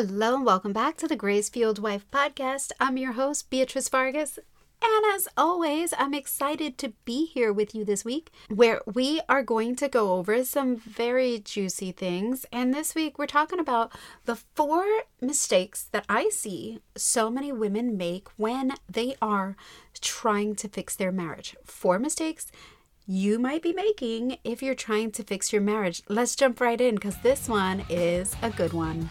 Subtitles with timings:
[0.00, 2.70] Hello and welcome back to the Grace Fueled Wife podcast.
[2.78, 4.38] I'm your host, Beatriz Vargas.
[4.80, 9.42] And as always, I'm excited to be here with you this week where we are
[9.42, 12.46] going to go over some very juicy things.
[12.52, 13.90] And this week, we're talking about
[14.24, 14.84] the four
[15.20, 19.56] mistakes that I see so many women make when they are
[20.00, 21.56] trying to fix their marriage.
[21.64, 22.52] Four mistakes
[23.04, 26.04] you might be making if you're trying to fix your marriage.
[26.08, 29.10] Let's jump right in because this one is a good one.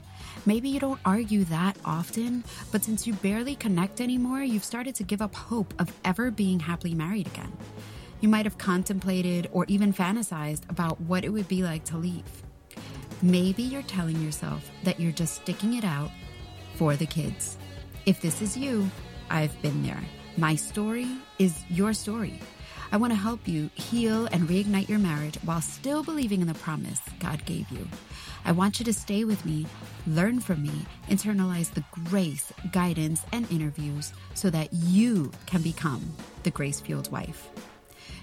[0.45, 5.03] Maybe you don't argue that often, but since you barely connect anymore, you've started to
[5.03, 7.51] give up hope of ever being happily married again.
[8.21, 12.23] You might have contemplated or even fantasized about what it would be like to leave.
[13.21, 16.11] Maybe you're telling yourself that you're just sticking it out
[16.75, 17.57] for the kids.
[18.05, 18.89] If this is you,
[19.29, 20.03] I've been there.
[20.37, 22.39] My story is your story.
[22.91, 26.53] I want to help you heal and reignite your marriage while still believing in the
[26.55, 27.87] promise God gave you.
[28.43, 29.65] I want you to stay with me,
[30.07, 36.51] learn from me, internalize the grace, guidance, and interviews so that you can become the
[36.51, 37.49] grace fueled wife.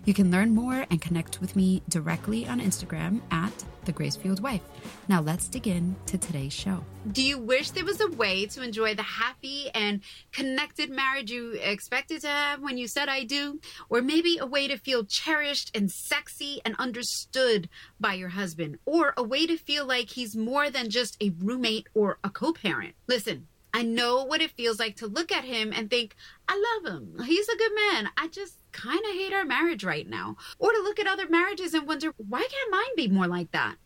[0.05, 3.53] You can learn more and connect with me directly on Instagram at
[3.89, 4.61] the Grace Fueled Wife.
[5.09, 6.85] Now let's dig in to today's show.
[7.11, 11.53] Do you wish there was a way to enjoy the happy and connected marriage you
[11.53, 13.61] expected to have when you said I do?
[13.89, 18.79] Or maybe a way to feel cherished and sexy and understood by your husband?
[18.85, 22.53] Or a way to feel like he's more than just a roommate or a co
[22.53, 22.95] parent?
[23.07, 23.49] Listen.
[23.75, 26.17] I know what it feels like to look at him and think,
[26.49, 27.23] I love him.
[27.25, 28.09] He's a good man.
[28.17, 30.37] I just kind of hate our marriage right now.
[30.59, 33.77] Or to look at other marriages and wonder, why can't mine be more like that?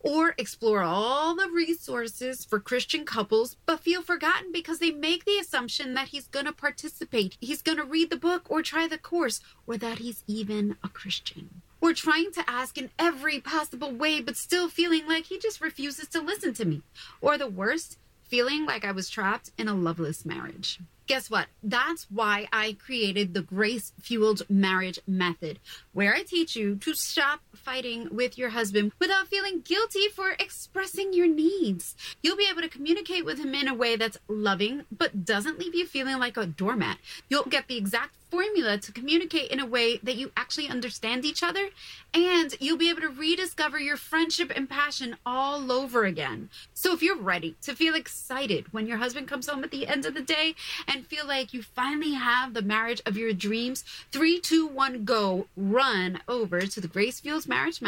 [0.00, 5.38] Or explore all the resources for Christian couples, but feel forgotten because they make the
[5.38, 8.98] assumption that he's going to participate, he's going to read the book or try the
[8.98, 11.62] course, or that he's even a Christian.
[11.80, 16.08] Or trying to ask in every possible way, but still feeling like he just refuses
[16.08, 16.82] to listen to me.
[17.20, 20.80] Or the worst, feeling like I was trapped in a loveless marriage.
[21.08, 21.46] Guess what?
[21.62, 25.58] That's why I created the Grace Fueled Marriage Method,
[25.94, 31.14] where I teach you to stop fighting with your husband without feeling guilty for expressing
[31.14, 31.96] your needs.
[32.22, 35.74] You'll be able to communicate with him in a way that's loving, but doesn't leave
[35.74, 36.98] you feeling like a doormat.
[37.30, 41.42] You'll get the exact formula to communicate in a way that you actually understand each
[41.42, 41.68] other,
[42.12, 46.50] and you'll be able to rediscover your friendship and passion all over again.
[46.74, 50.04] So, if you're ready to feel excited when your husband comes home at the end
[50.06, 50.54] of the day
[50.86, 55.46] and feel like you finally have the marriage of your dreams, three, two, one, go,
[55.56, 57.80] run over to the Gracefields Marriage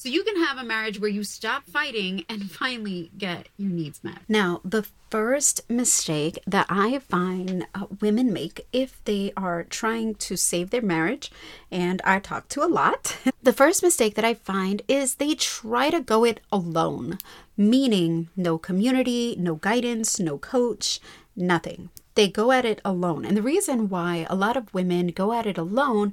[0.00, 4.02] so you can have a marriage where you stop fighting and finally get your needs
[4.02, 4.20] met.
[4.30, 10.36] Now, the first mistake that I find uh, women make if they are trying to
[10.36, 11.30] save their marriage,
[11.70, 15.90] and I talk to a lot, the first mistake that I find is they try
[15.90, 17.18] to go it alone,
[17.54, 20.98] meaning no community, no guidance, no coach,
[21.36, 23.24] nothing they go at it alone.
[23.24, 26.12] And the reason why a lot of women go at it alone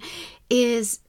[0.50, 1.00] is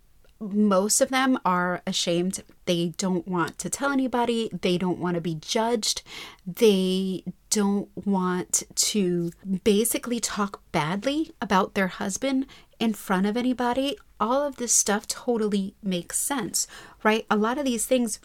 [0.40, 2.42] most of them are ashamed.
[2.66, 4.48] They don't want to tell anybody.
[4.52, 6.02] They don't want to be judged.
[6.46, 9.32] They don't want to
[9.64, 12.46] basically talk badly about their husband
[12.78, 13.96] in front of anybody.
[14.20, 16.66] All of this stuff totally makes sense,
[17.02, 17.26] right?
[17.30, 18.20] A lot of these things,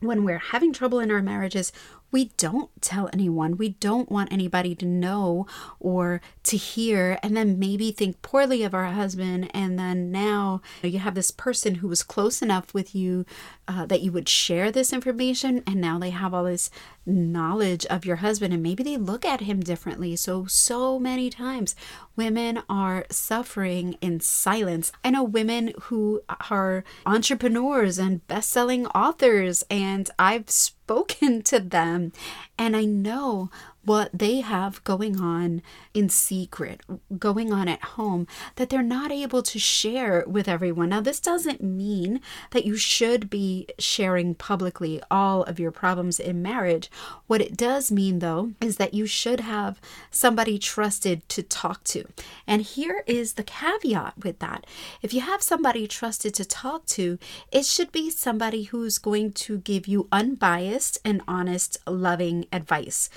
[0.00, 1.72] when we're having trouble in our marriages,
[2.10, 3.56] we don't tell anyone.
[3.56, 5.46] We don't want anybody to know
[5.78, 9.50] or to hear, and then maybe think poorly of our husband.
[9.52, 13.26] And then now you have this person who was close enough with you
[13.66, 16.70] uh, that you would share this information, and now they have all this
[17.04, 20.16] knowledge of your husband, and maybe they look at him differently.
[20.16, 21.74] So, so many times
[22.16, 24.92] women are suffering in silence.
[25.04, 30.50] I know women who are entrepreneurs and best selling authors, and I've
[30.88, 32.12] spoken to them,
[32.56, 33.50] and I know
[33.88, 35.62] what they have going on
[35.94, 36.82] in secret,
[37.18, 38.26] going on at home,
[38.56, 40.90] that they're not able to share with everyone.
[40.90, 42.20] Now, this doesn't mean
[42.50, 46.90] that you should be sharing publicly all of your problems in marriage.
[47.28, 49.80] What it does mean, though, is that you should have
[50.10, 52.04] somebody trusted to talk to.
[52.46, 54.66] And here is the caveat with that
[55.00, 57.18] if you have somebody trusted to talk to,
[57.50, 63.08] it should be somebody who's going to give you unbiased and honest, loving advice.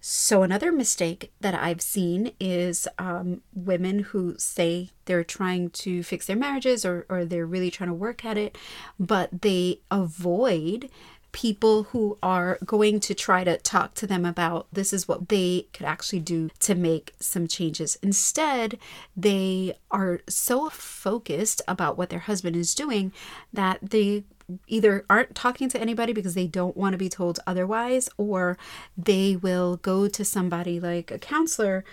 [0.00, 6.26] So, another mistake that I've seen is um, women who say they're trying to fix
[6.26, 8.56] their marriages or, or they're really trying to work at it,
[8.98, 10.88] but they avoid
[11.32, 15.66] people who are going to try to talk to them about this is what they
[15.72, 17.96] could actually do to make some changes.
[18.02, 18.78] Instead,
[19.16, 23.12] they are so focused about what their husband is doing
[23.52, 24.24] that they
[24.66, 28.56] either aren't talking to anybody because they don't want to be told otherwise, or
[28.96, 31.84] they will go to somebody like a counselor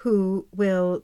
[0.00, 1.02] who will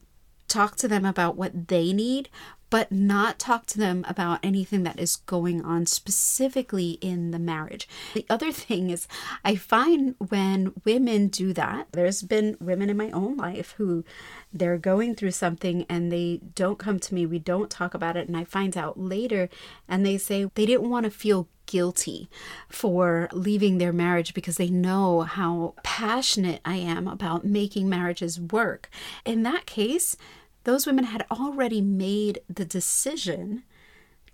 [0.49, 2.28] talk to them about what they need,
[2.70, 7.88] but not talk to them about anything that is going on specifically in the marriage.
[8.14, 9.08] The other thing is,
[9.44, 14.04] I find when women do that, there's been women in my own life who
[14.52, 18.28] they're going through something and they don't come to me, we don't talk about it,
[18.28, 19.48] and I find out later
[19.88, 22.28] and they say they didn't want to feel guilty
[22.68, 28.88] for leaving their marriage because they know how passionate I am about making marriages work.
[29.24, 30.16] In that case,
[30.64, 33.62] those women had already made the decision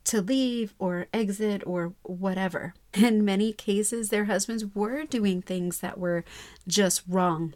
[0.05, 2.75] to leave or exit or whatever.
[2.95, 6.25] In many cases, their husbands were doing things that were
[6.67, 7.55] just wrong.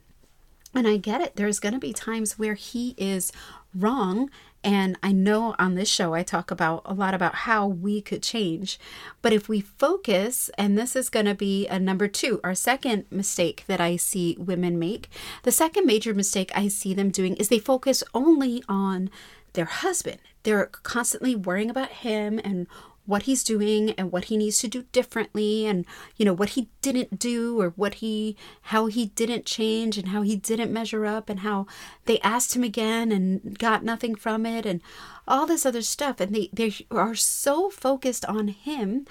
[0.75, 1.37] And I get it.
[1.37, 3.32] There's going to be times where he is
[3.75, 4.31] wrong
[4.64, 8.22] and I know on this show I talk about a lot about how we could
[8.22, 8.78] change.
[9.22, 13.06] But if we focus, and this is going to be a number two, our second
[13.10, 15.08] mistake that I see women make,
[15.44, 19.10] the second major mistake I see them doing is they focus only on
[19.52, 20.19] their husband.
[20.43, 22.66] They're constantly worrying about him and
[23.08, 26.69] what he's doing and what he needs to do differently and you know what he
[26.82, 31.31] didn't do or what he how he didn't change and how he didn't measure up
[31.31, 31.66] and how
[32.05, 34.82] they asked him again and got nothing from it and
[35.26, 36.20] all this other stuff.
[36.20, 39.06] And they they are so focused on him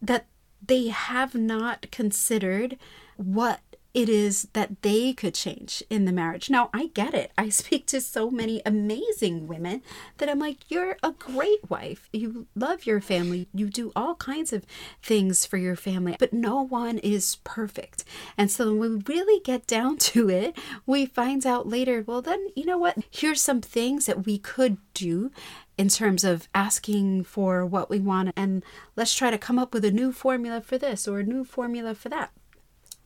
[0.00, 0.26] that
[0.66, 2.78] they have not considered
[3.16, 3.60] what
[3.98, 6.48] it is that they could change in the marriage.
[6.48, 7.32] Now, I get it.
[7.36, 9.82] I speak to so many amazing women
[10.18, 12.08] that I'm like, you're a great wife.
[12.12, 13.48] You love your family.
[13.52, 14.64] You do all kinds of
[15.02, 18.04] things for your family, but no one is perfect.
[18.36, 20.56] And so when we really get down to it,
[20.86, 22.98] we find out later, well, then, you know what?
[23.10, 25.32] Here's some things that we could do
[25.76, 28.64] in terms of asking for what we want and
[28.94, 31.94] let's try to come up with a new formula for this or a new formula
[31.94, 32.32] for that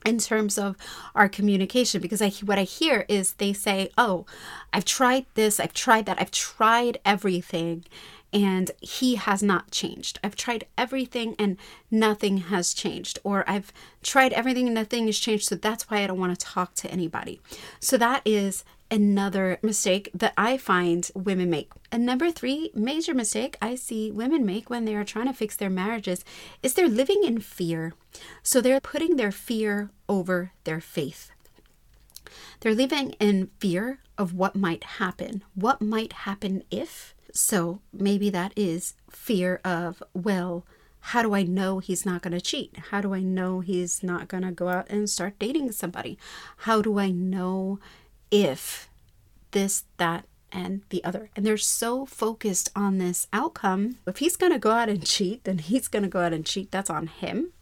[0.05, 0.75] in terms of
[1.15, 4.25] our communication because I what I hear is they say, "Oh,
[4.71, 7.85] I've tried this, I've tried that, I've tried everything."
[8.31, 10.19] And he has not changed.
[10.23, 11.55] I've tried everything and
[11.91, 13.19] nothing has changed.
[13.23, 13.71] Or I've
[14.01, 15.45] tried everything and nothing has changed.
[15.45, 17.39] So that's why I don't want to talk to anybody.
[17.79, 21.71] So that is another mistake that I find women make.
[21.91, 25.55] And number three major mistake I see women make when they are trying to fix
[25.55, 26.23] their marriages
[26.61, 27.93] is they're living in fear.
[28.43, 31.31] So they're putting their fear over their faith.
[32.59, 35.43] They're living in fear of what might happen.
[35.55, 37.15] What might happen if?
[37.33, 40.67] So maybe that is fear of, well,
[41.07, 42.77] how do I know he's not going to cheat?
[42.91, 46.17] How do I know he's not going to go out and start dating somebody?
[46.57, 47.79] How do I know
[48.33, 48.89] if
[49.51, 51.29] this, that, and the other.
[51.35, 53.97] And they're so focused on this outcome.
[54.07, 56.45] If he's going to go out and cheat, then he's going to go out and
[56.45, 56.71] cheat.
[56.71, 57.53] That's on him.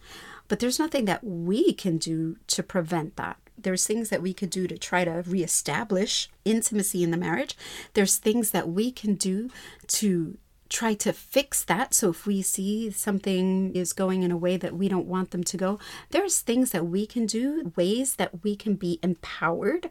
[0.48, 3.38] But there's nothing that we can do to prevent that.
[3.58, 7.56] There's things that we could do to try to reestablish intimacy in the marriage.
[7.94, 9.50] There's things that we can do
[9.88, 10.38] to
[10.72, 11.94] try to fix that.
[11.94, 15.44] So if we see something is going in a way that we don't want them
[15.44, 19.90] to go, there's things that we can do, ways that we can be empowered,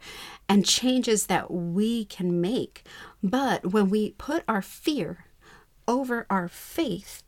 [0.48, 2.84] and changes that we can make.
[3.22, 5.26] But when we put our fear
[5.86, 7.22] over our faith,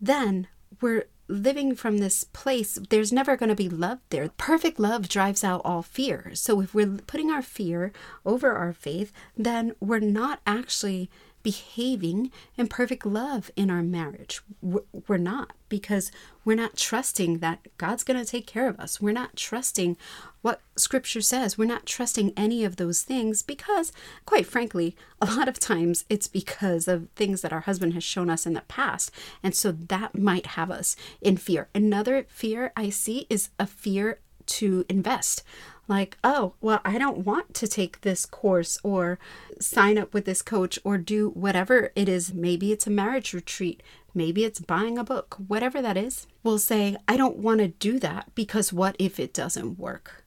[0.00, 0.48] then
[0.80, 4.28] we're living from this place, there's never going to be love there.
[4.36, 6.30] Perfect love drives out all fear.
[6.34, 7.92] So if we're putting our fear
[8.24, 11.10] over our faith, then we're not actually
[11.46, 14.40] behaving in perfect love in our marriage.
[14.60, 16.10] We're not because
[16.44, 19.00] we're not trusting that God's going to take care of us.
[19.00, 19.96] We're not trusting
[20.42, 21.56] what scripture says.
[21.56, 23.92] We're not trusting any of those things because,
[24.24, 28.28] quite frankly, a lot of times it's because of things that our husband has shown
[28.28, 29.12] us in the past.
[29.40, 31.68] And so that might have us in fear.
[31.72, 35.44] Another fear I see is a fear to invest.
[35.88, 39.18] Like, oh, well, I don't want to take this course or
[39.60, 42.34] sign up with this coach or do whatever it is.
[42.34, 43.82] Maybe it's a marriage retreat.
[44.14, 46.26] Maybe it's buying a book, whatever that is.
[46.42, 50.24] We'll say, I don't want to do that because what if it doesn't work?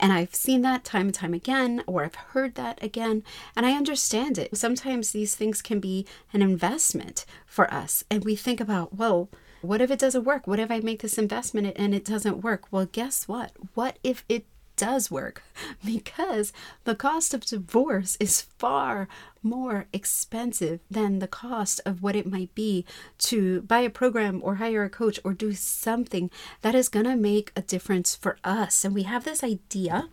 [0.00, 3.22] And I've seen that time and time again, or I've heard that again,
[3.54, 4.56] and I understand it.
[4.56, 9.30] Sometimes these things can be an investment for us, and we think about, well,
[9.62, 10.46] what if it doesn't work?
[10.46, 12.70] What if I make this investment and it doesn't work?
[12.70, 13.52] Well, guess what?
[13.74, 15.42] What if it does work
[15.84, 16.52] because
[16.84, 19.08] the cost of divorce is far
[19.42, 22.84] more expensive than the cost of what it might be
[23.18, 26.30] to buy a program or hire a coach or do something
[26.62, 28.84] that is going to make a difference for us.
[28.84, 30.08] And we have this idea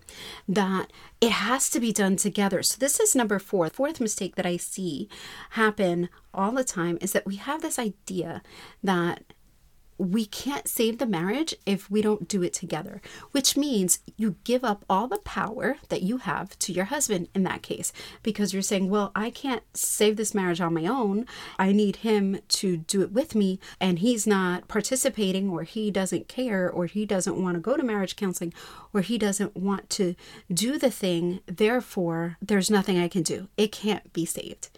[0.47, 0.91] that
[1.21, 2.61] it has to be done together.
[2.61, 3.69] So, this is number four.
[3.69, 5.07] Fourth mistake that I see
[5.51, 8.41] happen all the time is that we have this idea
[8.83, 9.23] that
[10.01, 13.01] we can't save the marriage if we don't do it together,
[13.33, 17.43] which means you give up all the power that you have to your husband in
[17.43, 17.93] that case
[18.23, 21.27] because you're saying, Well, I can't save this marriage on my own.
[21.59, 26.27] I need him to do it with me, and he's not participating, or he doesn't
[26.27, 28.55] care, or he doesn't want to go to marriage counseling,
[28.93, 30.15] or he doesn't want to
[30.51, 31.41] do the thing.
[31.45, 33.49] Therefore, there's nothing I can do.
[33.55, 34.69] It can't be saved.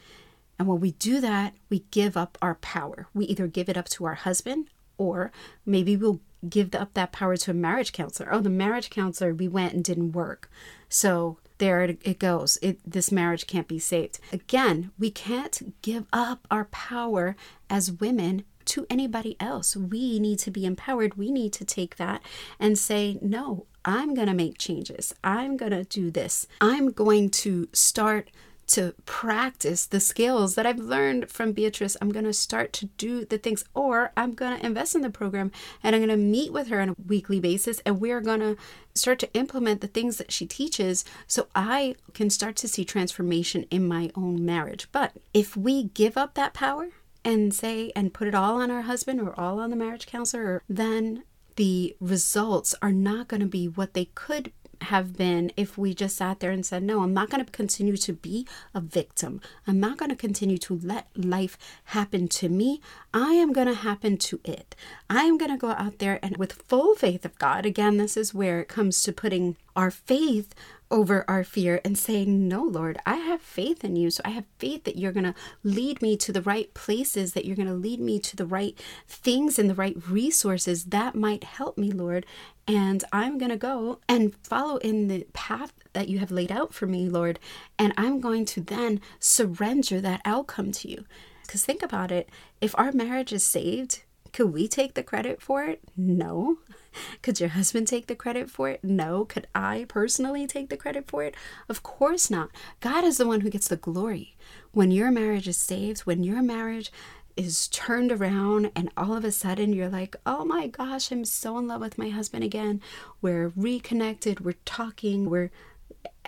[0.59, 3.07] And when we do that, we give up our power.
[3.13, 4.67] We either give it up to our husband
[5.03, 5.31] or
[5.65, 8.33] maybe we'll give up that power to a marriage counselor.
[8.33, 10.49] Oh, the marriage counselor, we went and didn't work.
[10.89, 12.57] So there it goes.
[12.61, 14.19] It, this marriage can't be saved.
[14.31, 17.35] Again, we can't give up our power
[17.69, 19.75] as women to anybody else.
[19.75, 21.15] We need to be empowered.
[21.15, 22.21] We need to take that
[22.59, 25.13] and say, no, I'm going to make changes.
[25.23, 26.47] I'm going to do this.
[26.61, 28.29] I'm going to start
[28.67, 31.97] to practice the skills that I've learned from Beatriz.
[32.01, 35.09] I'm going to start to do the things, or I'm going to invest in the
[35.09, 35.51] program
[35.81, 38.57] and I'm going to meet with her on a weekly basis and we're going to
[38.95, 43.65] start to implement the things that she teaches so I can start to see transformation
[43.71, 44.87] in my own marriage.
[44.91, 46.89] But if we give up that power
[47.25, 50.61] and say and put it all on our husband or all on the marriage counselor,
[50.67, 51.23] then
[51.55, 54.51] the results are not going to be what they could
[54.81, 57.97] have been if we just sat there and said, No, I'm not going to continue
[57.97, 59.41] to be a victim.
[59.67, 62.81] I'm not going to continue to let life happen to me.
[63.13, 64.75] I am going to happen to it.
[65.09, 67.65] I am going to go out there and with full faith of God.
[67.65, 70.53] Again, this is where it comes to putting our faith
[70.93, 74.11] over our fear and say, No, Lord, I have faith in you.
[74.11, 75.33] So I have faith that you're going to
[75.63, 78.79] lead me to the right places, that you're going to lead me to the right
[79.07, 82.27] things and the right resources that might help me, Lord.
[82.67, 86.73] And I'm going to go and follow in the path that you have laid out
[86.73, 87.39] for me, Lord.
[87.79, 91.05] And I'm going to then surrender that outcome to you.
[91.41, 92.29] Because think about it
[92.61, 95.81] if our marriage is saved, could we take the credit for it?
[95.95, 96.57] No.
[97.21, 98.83] Could your husband take the credit for it?
[98.83, 99.25] No.
[99.25, 101.35] Could I personally take the credit for it?
[101.69, 102.49] Of course not.
[102.81, 104.35] God is the one who gets the glory.
[104.73, 106.91] When your marriage is saved, when your marriage
[107.35, 111.57] is turned around and all of a sudden you're like, oh my gosh, I'm so
[111.57, 112.81] in love with my husband again.
[113.21, 115.51] We're reconnected, we're talking, we're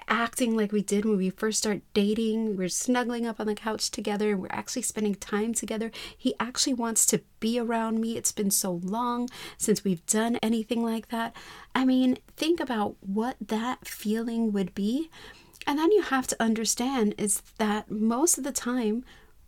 [0.08, 2.58] acting like we did when we first start dating.
[2.58, 5.92] We're snuggling up on the couch together and we're actually spending time together.
[6.18, 8.18] He actually wants to be around me.
[8.18, 11.36] It's been so long since we've done anything like that.
[11.74, 15.10] I mean, think about what that feeling would be.
[15.68, 19.04] And then you have to understand is that most of the time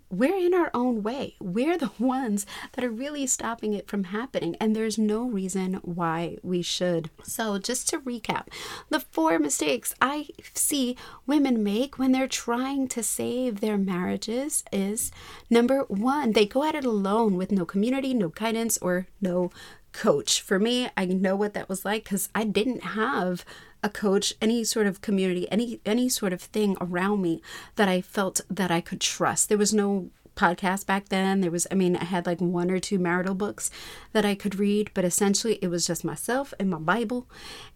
[0.10, 1.36] we're in our own way.
[1.40, 6.38] We're the ones that are really stopping it from happening, and there's no reason why
[6.44, 7.10] we should.
[7.24, 8.48] So, just to recap,
[8.90, 10.96] the four mistakes I see
[11.26, 15.12] women make when they're trying to save their marriages is
[15.50, 19.52] number one, they go at it alone with no community, no guidance, or no
[19.92, 20.42] coach.
[20.42, 23.44] For me, I know what that was like because I didn't have
[23.84, 27.42] a coach, any sort of community, any any sort of thing around me
[27.76, 29.50] that I felt that I could trust.
[29.50, 31.42] There was no podcast back then.
[31.42, 33.70] There was, I mean, I had like one or two marital books
[34.14, 37.28] that I could read, but essentially it was just myself and my Bible.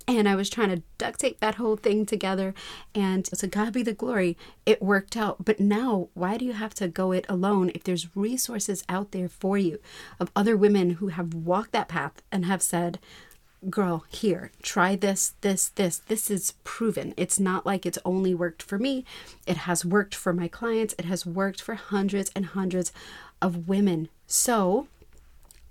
[0.08, 2.54] And I was trying to duct tape that whole thing together.
[2.96, 5.44] And to God be the glory, it worked out.
[5.44, 9.28] But now, why do you have to go it alone if there's resources out there
[9.28, 9.80] for you
[10.20, 13.00] of other women who have walked that path and have said,
[13.70, 16.00] girl, here, try this, this, this.
[16.00, 17.14] This is proven.
[17.16, 19.06] It's not like it's only worked for me.
[19.46, 20.96] It has worked for my clients.
[20.98, 22.92] It has worked for hundreds and hundreds
[23.42, 24.10] of women.
[24.26, 24.88] So,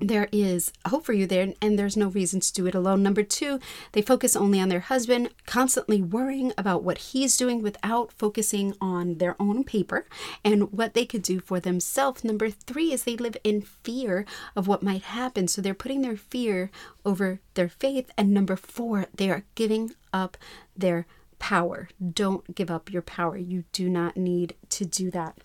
[0.01, 3.03] there is hope for you there and there's no reason to do it alone.
[3.03, 3.61] Number two,
[3.93, 9.19] they focus only on their husband, constantly worrying about what he's doing without focusing on
[9.19, 10.07] their own paper
[10.45, 12.25] and what they could do for themselves.
[12.25, 14.25] Number three is they live in fear
[14.57, 15.49] of what might happen.
[15.49, 16.71] So they're putting their fear
[17.05, 18.11] over their faith.
[18.17, 20.37] And number four, they are giving up
[20.77, 21.07] their
[21.39, 21.89] power.
[22.13, 23.37] Don't give up your power.
[23.37, 25.37] You do not need to do that.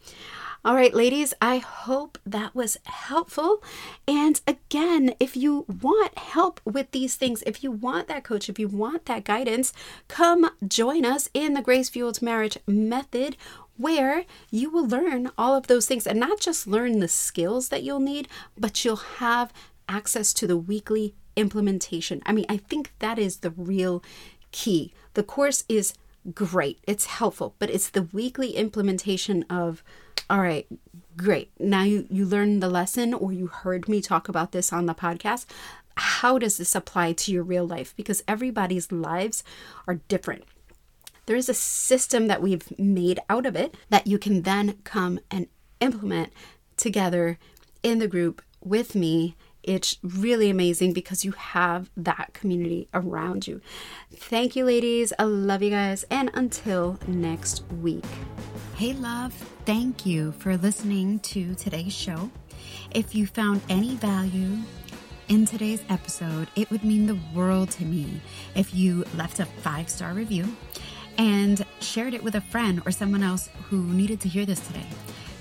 [0.65, 3.61] All right, ladies, I hope that was helpful.
[4.07, 8.57] And again, if you want help with these things, if you want that coach, if
[8.57, 9.73] you want that guidance,
[10.07, 13.37] come join us in the Grace Fueled Marriage Method
[13.77, 17.83] where you will learn all of those things and not just learn the skills that
[17.83, 19.53] you'll need, but you'll have
[19.87, 22.23] access to the weekly implementation.
[22.25, 24.01] I mean, I think that is the real
[24.51, 24.95] key.
[25.13, 25.93] The course is
[26.33, 29.83] great, it's helpful, but it's the weekly implementation of
[30.29, 30.67] all right,
[31.17, 31.51] great.
[31.59, 34.95] Now you, you learned the lesson or you heard me talk about this on the
[34.95, 35.45] podcast.
[35.97, 37.95] How does this apply to your real life?
[37.95, 39.43] Because everybody's lives
[39.87, 40.43] are different.
[41.25, 45.19] There is a system that we've made out of it that you can then come
[45.31, 45.47] and
[45.79, 46.31] implement
[46.77, 47.39] together
[47.81, 53.61] in the group with me it's really amazing because you have that community around you.
[54.13, 55.11] Thank you, ladies.
[55.17, 56.05] I love you guys.
[56.11, 58.05] And until next week.
[58.75, 59.31] Hey, love.
[59.65, 62.29] Thank you for listening to today's show.
[62.91, 64.57] If you found any value
[65.29, 68.19] in today's episode, it would mean the world to me
[68.53, 70.57] if you left a five star review
[71.17, 74.87] and shared it with a friend or someone else who needed to hear this today.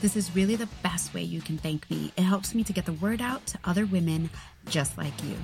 [0.01, 2.13] This is really the best way you can thank me.
[2.17, 4.31] It helps me to get the word out to other women
[4.67, 5.35] just like you.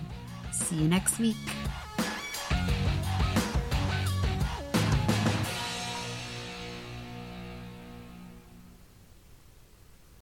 [0.52, 1.34] See you next week.